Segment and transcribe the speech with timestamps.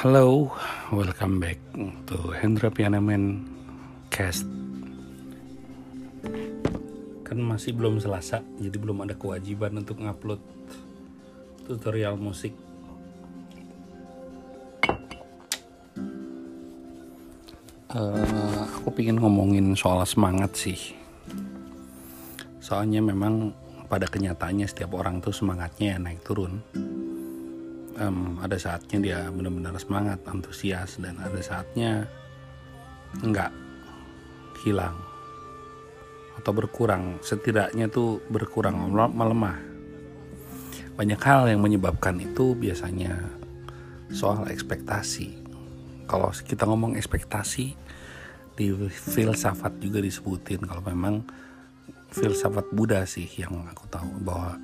[0.00, 0.48] Halo,
[0.96, 1.60] welcome back
[2.08, 3.44] to Hendra Pianamen
[4.08, 4.48] Cast.
[7.20, 10.40] Kan masih belum selasa, jadi belum ada kewajiban untuk ngupload
[11.68, 12.56] tutorial musik.
[17.92, 20.96] Eh, aku pingin ngomongin soal semangat sih.
[22.56, 23.52] Soalnya memang
[23.92, 26.64] pada kenyataannya setiap orang tuh semangatnya naik turun
[28.00, 32.08] um, ada saatnya dia benar-benar semangat, antusias, dan ada saatnya
[33.20, 33.52] enggak
[34.64, 34.96] hilang
[36.40, 37.20] atau berkurang.
[37.20, 39.60] Setidaknya tuh berkurang melemah.
[40.96, 43.16] Banyak hal yang menyebabkan itu biasanya
[44.10, 45.36] soal ekspektasi.
[46.08, 47.78] Kalau kita ngomong ekspektasi
[48.58, 51.24] di filsafat juga disebutin kalau memang
[52.12, 54.58] filsafat Buddha sih yang aku tahu bahwa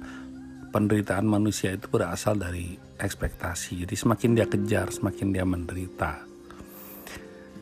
[0.75, 3.85] penderitaan manusia itu berasal dari ekspektasi.
[3.85, 6.25] Jadi semakin dia kejar, semakin dia menderita.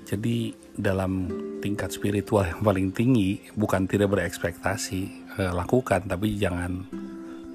[0.04, 1.30] Jadi dalam
[1.62, 5.00] tingkat spiritual yang paling tinggi bukan tidak berekspektasi
[5.41, 6.72] eh, lakukan, tapi jangan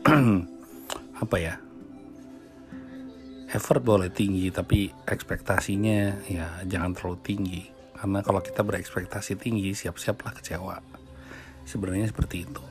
[1.23, 1.55] apa ya
[3.49, 7.61] effort boleh tinggi, tapi ekspektasinya ya jangan terlalu tinggi.
[7.99, 10.99] Karena kalau kita berekspektasi tinggi, siap-siaplah kecewa
[11.69, 12.63] sebenarnya seperti itu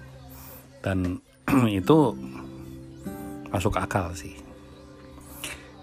[0.82, 1.22] dan
[1.80, 1.98] itu
[3.54, 4.34] masuk akal sih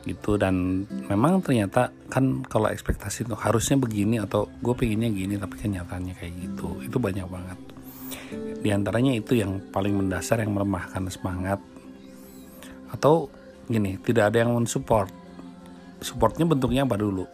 [0.06, 0.38] gitu.
[0.38, 6.14] Dan memang ternyata kan kalau ekspektasi itu harusnya begini atau gue pengennya gini tapi kenyataannya
[6.16, 6.80] kayak gitu.
[6.86, 7.60] Itu banyak banget.
[8.62, 11.60] Di antaranya itu yang paling mendasar yang melemahkan semangat.
[12.94, 13.34] Atau
[13.68, 15.10] gini tidak ada yang mensupport.
[16.00, 17.26] Supportnya bentuknya apa dulu?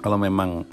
[0.00, 0.64] Kalau memang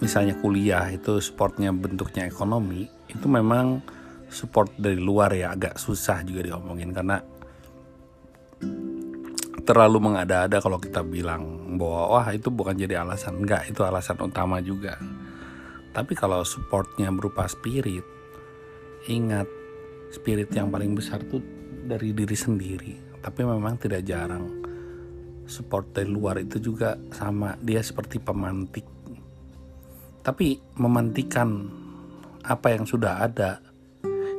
[0.00, 3.80] misalnya kuliah itu supportnya bentuknya ekonomi itu memang
[4.28, 6.90] support dari luar ya agak susah juga diomongin.
[6.92, 7.16] Karena
[9.64, 13.40] terlalu mengada-ada kalau kita bilang bahwa wah itu bukan jadi alasan.
[13.40, 15.00] Enggak itu alasan utama juga.
[15.90, 18.04] Tapi kalau supportnya berupa spirit
[19.08, 19.48] ingat
[20.12, 21.40] spirit yang paling besar tuh
[21.84, 22.94] dari diri sendiri.
[23.24, 24.64] Tapi memang tidak jarang
[25.44, 28.84] support dari luar itu juga sama dia seperti pemantik.
[30.24, 31.68] Tapi memantikan
[32.44, 33.60] apa yang sudah ada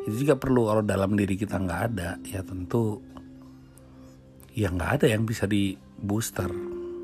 [0.05, 3.01] itu juga perlu kalau dalam diri kita nggak ada ya tentu
[4.55, 6.49] ya nggak ada yang bisa di booster.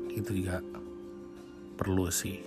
[0.08, 0.64] Itu juga
[1.76, 2.40] perlu sih.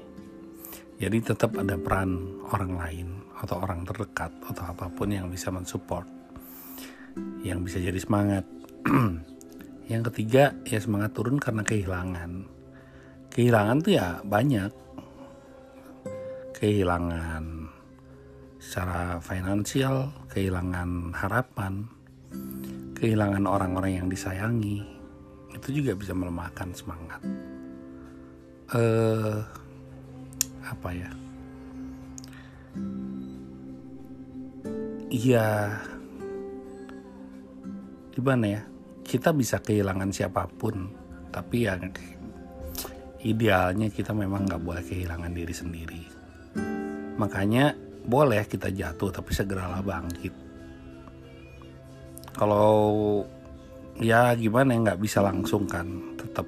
[0.98, 3.08] Jadi tetap ada peran orang lain
[3.38, 6.08] atau orang terdekat atau apa pun yang bisa mensupport
[7.46, 8.44] yang bisa jadi semangat.
[9.86, 12.50] Yang ketiga ya semangat turun karena kehilangan.
[13.30, 14.74] Kehilangan tuh ya banyak.
[16.58, 17.70] Kehilangan
[18.58, 21.86] secara finansial, kehilangan harapan,
[22.98, 24.82] kehilangan orang-orang yang disayangi,
[25.56, 27.22] itu juga bisa melemahkan semangat.
[28.76, 29.40] Eh,
[30.68, 31.12] apa ya?
[35.10, 35.48] Iya,
[38.12, 38.62] gimana ya?
[39.06, 40.92] Kita bisa kehilangan siapa pun,
[41.32, 41.94] tapi yang
[43.24, 46.16] idealnya kita memang nggak boleh kehilangan diri sendiri
[47.16, 47.72] Makanya
[48.06, 50.34] boleh kita jatuh tapi segeralah bangkit.
[52.36, 53.24] Kalau
[54.00, 56.44] ya gimana ya nggak bisa langsung kan tetap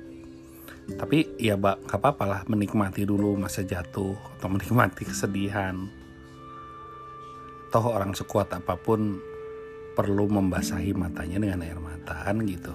[0.95, 5.75] tapi ya nggak apa-apa lah menikmati dulu masa jatuh atau menikmati kesedihan.
[7.67, 9.19] Toh orang sekuat apa pun
[9.91, 12.71] perlu membasahi matanya dengan air mata kan gitu.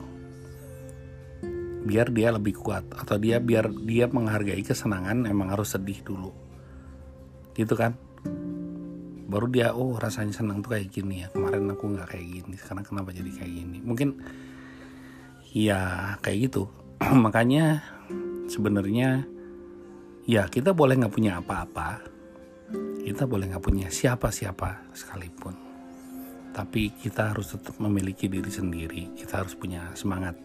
[1.89, 6.29] Biar dia lebih kuat atau dia biar dia menghargai kesenangan emang harus sedih dulu.
[7.57, 7.97] Gitu kan?
[9.33, 12.85] Baru dia oh rasanya senang tuh kayak gini ya kemarin aku nggak kayak gini sekarang
[12.85, 13.79] kenapa jadi kayak gini?
[13.81, 14.09] Mungkin
[15.53, 16.67] ya kayak gitu.
[17.25, 17.85] Makanya
[18.49, 19.29] sebenarnya
[20.25, 22.01] ya kita boleh nggak punya apa-apa.
[23.03, 25.55] Kita boleh nggak punya siapa-siapa sekalipun.
[26.53, 29.13] Tapi kita harus tetap memiliki diri sendiri.
[29.17, 30.37] Kita harus punya semangat.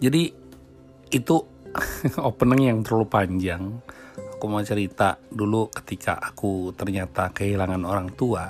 [0.00, 0.32] Jadi
[1.12, 1.36] itu
[2.28, 3.80] opening yang terlalu panjang.
[4.36, 8.44] Aku mau cerita dulu ketika aku ternyata kehilangan orang tua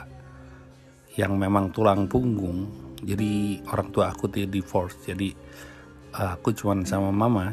[1.15, 5.05] yang memang tulang punggung jadi orang tua aku dia divorce.
[5.05, 5.31] Jadi
[6.17, 7.53] aku cuman sama mama.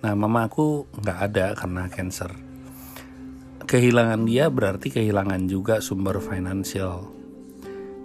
[0.00, 2.30] Nah mama aku nggak ada karena cancer.
[3.66, 7.10] Kehilangan dia berarti kehilangan juga sumber finansial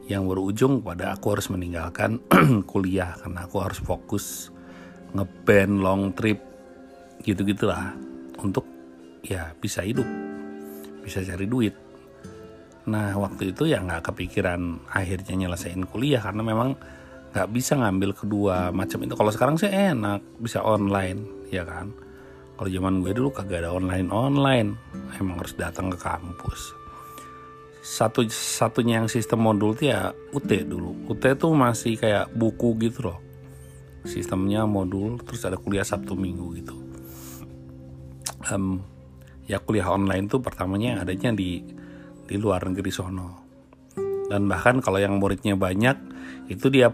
[0.10, 2.20] yang berujung pada aku harus meninggalkan
[2.72, 4.50] kuliah karena aku harus fokus
[5.14, 6.42] ngeband long trip
[7.22, 7.94] gitu gitulah
[8.42, 8.66] untuk
[9.22, 10.08] ya bisa hidup
[11.06, 11.91] bisa cari duit
[12.82, 16.74] nah waktu itu ya nggak kepikiran akhirnya nyelesain kuliah karena memang
[17.32, 19.16] nggak bisa ngambil kedua macam itu.
[19.16, 21.96] Kalau sekarang sih enak bisa online ya kan?
[22.60, 24.70] Kalau zaman gue dulu kagak ada online online.
[25.18, 26.76] Emang harus datang ke kampus.
[27.82, 31.10] Satu satunya yang sistem modul tuh ya UT dulu.
[31.10, 33.18] UT tuh masih kayak buku gitu loh.
[34.06, 36.76] Sistemnya modul terus ada kuliah Sabtu Minggu gitu.
[38.52, 38.84] Um,
[39.48, 41.64] ya kuliah online tuh pertamanya adanya di
[42.26, 43.30] di luar negeri sono.
[44.32, 45.98] Dan bahkan kalau yang muridnya banyak
[46.48, 46.88] itu dia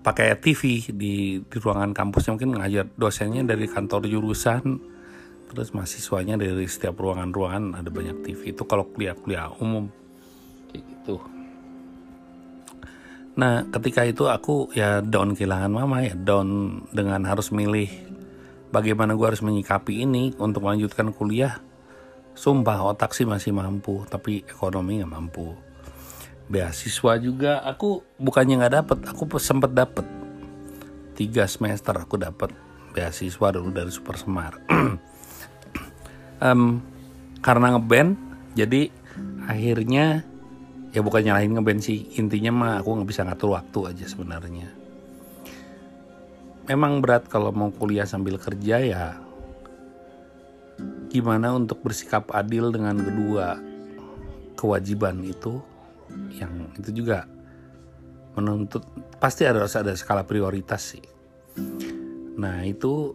[0.00, 2.34] pakai TV di, di ruangan kampusnya.
[2.34, 4.62] Mungkin ngajar dosennya dari kantor jurusan
[5.50, 9.90] terus mahasiswanya dari setiap ruangan-ruangan ada banyak TV itu kalau kuliah-kuliah umum.
[10.70, 11.16] Kayak gitu.
[13.38, 17.90] Nah ketika itu aku ya down kehilangan mama ya down dengan harus milih
[18.74, 21.58] bagaimana gue harus menyikapi ini untuk melanjutkan kuliah
[22.34, 25.54] sumpah otak sih masih mampu tapi ekonomi nggak mampu.
[26.50, 30.06] Beasiswa juga aku bukannya nggak dapet aku sempet dapet.
[31.14, 32.50] Tiga semester aku dapet
[32.90, 34.58] beasiswa dulu dari Super Semar.
[36.40, 36.80] Um,
[37.44, 38.16] karena ngeband
[38.56, 38.88] jadi
[39.44, 40.24] akhirnya
[40.88, 44.72] ya bukan nyalahin ngeband sih intinya mah aku nggak bisa ngatur waktu aja sebenarnya.
[46.64, 49.20] Memang berat kalau mau kuliah sambil kerja ya
[51.10, 53.58] gimana untuk bersikap adil dengan kedua
[54.54, 55.58] kewajiban itu
[56.38, 57.26] yang itu juga
[58.38, 58.86] menuntut
[59.18, 61.04] pasti ada ada skala prioritas sih.
[62.38, 63.14] Nah itu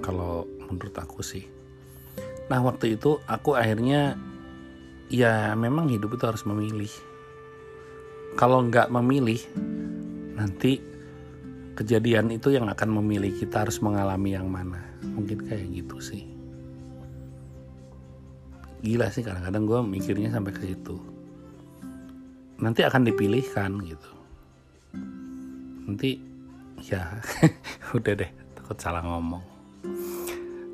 [0.00, 1.44] kalau menurut aku sih.
[2.48, 4.16] Nah waktu itu aku akhirnya
[5.12, 6.90] ya memang hidup itu harus memilih.
[8.40, 9.42] Kalau nggak memilih
[10.40, 10.80] nanti
[11.76, 14.80] kejadian itu yang akan memilih kita harus mengalami yang mana.
[15.04, 16.39] Mungkin kayak gitu sih.
[18.80, 20.96] Gila sih kadang-kadang gue mikirnya sampai ke situ.
[22.60, 24.12] Nanti akan dipilihkan gitu.
[25.88, 26.20] Nanti
[26.84, 27.20] ya
[27.96, 29.44] udah deh takut salah ngomong.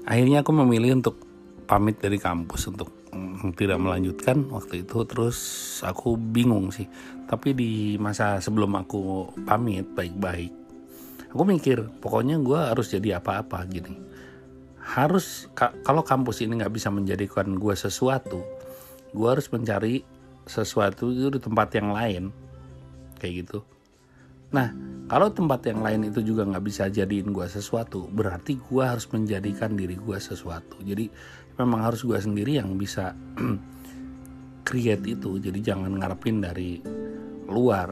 [0.06, 1.18] Akhirnya aku memilih untuk
[1.66, 5.02] pamit dari kampus untuk mm, tidak melanjutkan waktu itu.
[5.02, 5.38] Terus
[5.82, 6.86] aku bingung sih.
[7.26, 10.66] Tapi di masa sebelum aku pamit baik-baik
[11.36, 13.92] aku mikir pokoknya gue harus jadi apa-apa gini
[14.86, 15.50] harus
[15.82, 18.38] kalau kampus ini nggak bisa menjadikan gue sesuatu
[19.16, 20.04] gue harus mencari
[20.46, 22.24] sesuatu itu di tempat yang lain.
[23.16, 23.58] Kayak gitu.
[24.52, 24.70] Nah
[25.10, 29.74] kalau tempat yang lain itu juga nggak bisa jadiin gue sesuatu berarti gue harus menjadikan
[29.74, 30.78] diri gue sesuatu.
[30.84, 31.10] Jadi
[31.58, 33.16] memang harus gue sendiri yang bisa
[34.68, 35.40] create itu.
[35.40, 36.78] Jadi jangan ngarepin dari
[37.48, 37.90] luar.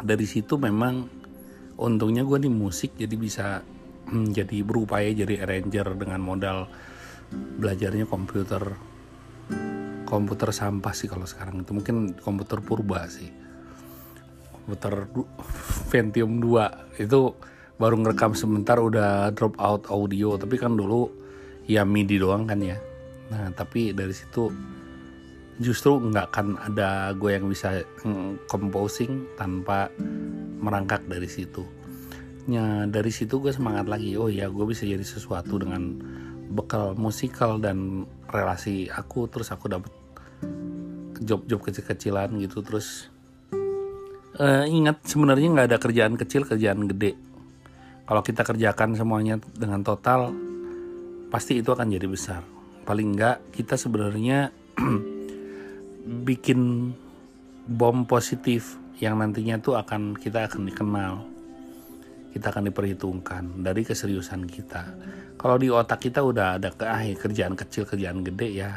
[0.00, 1.04] Dari situ memang
[1.76, 3.60] untungnya gue di musik jadi bisa
[4.10, 6.66] jadi berupaya jadi arranger dengan modal
[7.30, 8.74] belajarnya komputer.
[10.06, 11.70] Komputer sampah sih kalau sekarang itu.
[11.70, 13.30] Mungkin komputer purba sih.
[14.50, 15.06] Komputer
[15.90, 17.20] Pentium 2 itu
[17.78, 20.34] baru ngerekam sebentar udah drop out audio.
[20.34, 21.06] Tapi kan dulu
[21.70, 22.76] ya MIDI doang kan ya.
[23.30, 24.50] Nah tapi dari situ
[25.60, 27.84] justru nggak akan ada gue yang bisa
[28.48, 29.92] composing tanpa
[30.58, 31.79] merangkak dari situ
[32.48, 34.16] ya dari situ gue semangat lagi.
[34.16, 35.98] Oh ya gue bisa jadi sesuatu dengan
[36.50, 39.92] bekal musikal dan relasi aku terus aku dapat
[41.20, 43.12] job-job kecil-kecilan gitu terus
[44.40, 47.14] uh, ingat sebenarnya nggak ada kerjaan kecil kerjaan gede.
[48.08, 50.34] Kalau kita kerjakan semuanya dengan total
[51.30, 52.42] pasti itu akan jadi besar.
[52.82, 54.50] Paling nggak kita sebenarnya
[56.28, 56.90] bikin
[57.70, 61.39] bom positif yang nantinya tuh akan kita akan dikenal
[62.30, 64.82] kita akan diperhitungkan dari keseriusan kita
[65.34, 68.72] kalau di otak kita udah ada ke ah, kerjaan kecil kerjaan gede ya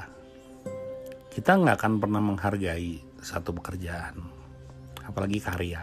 [1.34, 4.22] kita nggak akan pernah menghargai satu pekerjaan,
[5.02, 5.82] apalagi karya.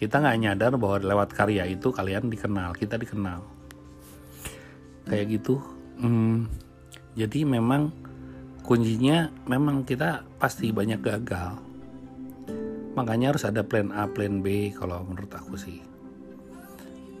[0.00, 3.44] Kita nggak nyadar bahwa lewat karya itu kalian dikenal, kita dikenal.
[5.04, 5.60] Kayak gitu.
[6.00, 6.48] Hmm,
[7.12, 7.92] jadi memang
[8.64, 11.60] kuncinya memang kita pasti banyak gagal.
[12.96, 15.84] Makanya harus ada plan A, plan B kalau menurut aku sih.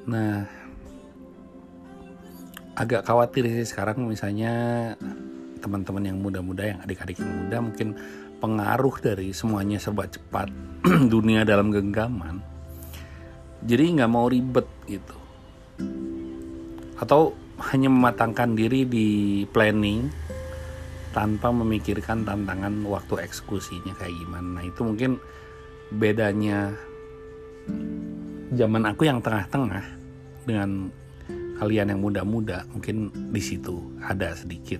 [0.06, 0.46] Nah,
[2.78, 4.52] agak khawatir sih sekarang misalnya
[5.58, 7.88] teman-teman yang muda-muda yang adik-adik yang muda mungkin
[8.38, 10.46] pengaruh dari semuanya serba cepat
[11.12, 12.38] dunia dalam genggaman.
[13.66, 15.18] Jadi nggak mau ribet gitu.
[17.02, 17.34] Atau
[17.74, 19.08] hanya mematangkan diri di
[19.50, 20.06] planning
[21.16, 24.60] tanpa memikirkan tantangan waktu eksekusinya kayak gimana.
[24.60, 25.16] Nah itu mungkin
[25.88, 26.76] bedanya
[28.54, 29.82] zaman aku yang tengah-tengah
[30.46, 30.92] dengan
[31.56, 34.78] kalian yang muda-muda mungkin di situ ada sedikit.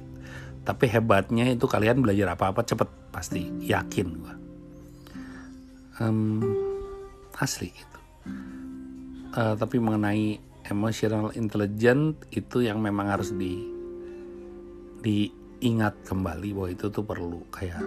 [0.67, 4.35] Tapi hebatnya itu kalian belajar apa-apa cepet pasti yakin gua.
[5.97, 6.43] Um,
[7.39, 8.01] asli gitu.
[9.37, 13.63] Uh, tapi mengenai emotional intelligence itu yang memang harus di
[15.01, 17.85] diingat kembali bahwa itu tuh perlu kayak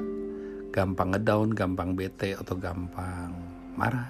[0.71, 3.33] gampang ngedown, gampang bete atau gampang
[3.75, 4.07] marah,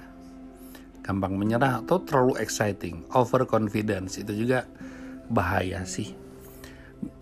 [1.02, 4.68] gampang menyerah atau terlalu exciting, over confidence itu juga
[5.30, 6.14] bahaya sih.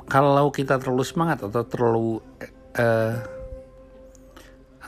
[0.07, 2.23] Kalau kita terlalu semangat atau terlalu
[2.79, 3.15] uh,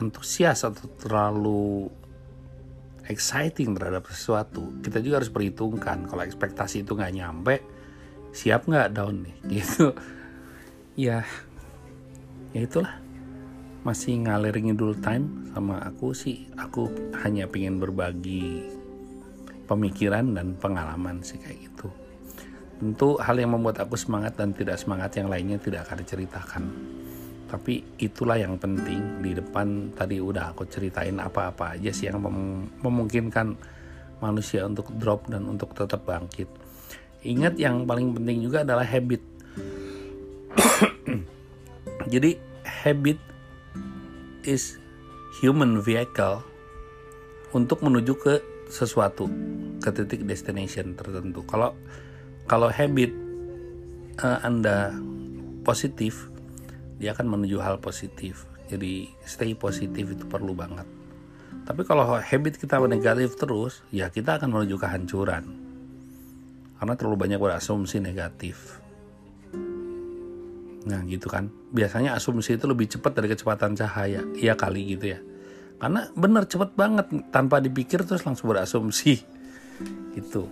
[0.00, 1.92] antusias atau terlalu
[3.10, 7.58] exciting terhadap sesuatu kita juga harus perhitungkan kalau ekspektasi itu nggak nyampe
[8.30, 9.36] siap nggak down nih?
[9.60, 9.86] Gitu.
[10.98, 11.26] Ya
[12.54, 12.98] ya itulah.
[13.80, 16.48] Masih ngalir ngidul time sama aku sih.
[16.60, 16.92] Aku
[17.24, 18.79] hanya pengen berbagi
[19.70, 21.86] pemikiran dan pengalaman sih kayak gitu.
[22.82, 26.64] Tentu hal yang membuat aku semangat dan tidak semangat yang lainnya tidak akan diceritakan.
[27.46, 32.66] Tapi itulah yang penting di depan tadi udah aku ceritain apa-apa aja sih yang mem
[32.82, 33.54] memungkinkan
[34.18, 36.50] manusia untuk drop dan untuk tetap bangkit.
[37.22, 39.22] Ingat yang paling penting juga adalah habit.
[42.12, 43.18] Jadi habit
[44.42, 44.80] is
[45.38, 46.42] human vehicle
[47.52, 48.34] untuk menuju ke
[48.70, 49.26] sesuatu
[49.82, 51.42] ke titik destination tertentu.
[51.44, 51.74] Kalau
[52.46, 53.10] kalau habit
[54.22, 54.94] uh, anda
[55.66, 56.30] positif
[57.02, 58.46] dia akan menuju hal positif.
[58.70, 60.86] Jadi stay positif itu perlu banget.
[61.66, 65.44] Tapi kalau habit kita negatif terus ya kita akan menuju kehancuran.
[66.78, 68.78] Karena terlalu banyak berasumsi negatif.
[70.86, 71.50] Nah gitu kan.
[71.74, 74.22] Biasanya asumsi itu lebih cepat dari kecepatan cahaya.
[74.38, 75.20] Iya kali gitu ya
[75.80, 77.08] karena bener cepet banget.
[77.32, 79.24] Tanpa dipikir terus langsung berasumsi.
[80.12, 80.44] Itu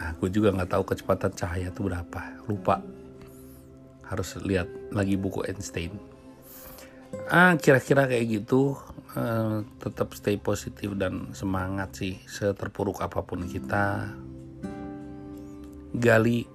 [0.00, 2.20] nah, aku juga nggak tahu kecepatan cahaya itu berapa.
[2.48, 2.80] Lupa.
[4.08, 5.92] Harus lihat lagi buku Einstein.
[7.28, 8.80] Ah kira-kira kayak gitu.
[9.14, 12.16] Uh, tetap stay positif dan semangat sih.
[12.24, 14.10] Seterpuruk apa pun kita.
[15.94, 16.48] Gali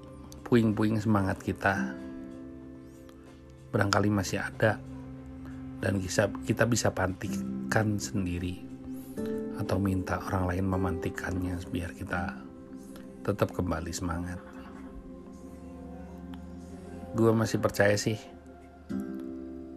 [0.43, 1.93] puing-puing semangat kita.
[3.69, 4.81] Barangkali masih ada
[5.79, 6.00] dan
[6.45, 8.67] kita bisa pantikan sendiri.
[9.59, 12.36] Atau minta orang lain memantikannya biar kita
[13.24, 14.39] tetap kembali semangat.
[17.15, 18.15] Gue masih percaya sih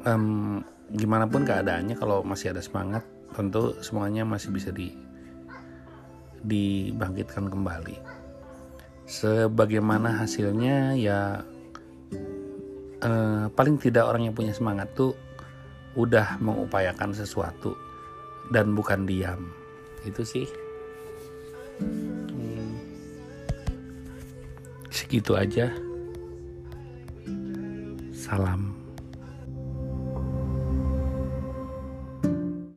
[0.06, 0.61] um,
[0.92, 4.92] gimana pun keadaannya kalau masih ada semangat tentu semuanya masih bisa di
[6.42, 7.97] dibangkitkan kembali.
[9.06, 11.42] Sebagaimana hasilnya ya
[13.02, 15.14] uh, paling tidak orang yang punya semangat tuh
[15.92, 17.76] udah mengupayakan sesuatu
[18.49, 19.52] dan bukan diam.
[20.02, 20.49] Itu sih.
[21.78, 22.80] Hmm,
[24.88, 25.70] segitu aja.
[28.12, 28.72] Salam